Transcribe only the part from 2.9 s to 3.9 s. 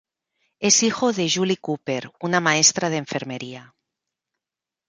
enfermería.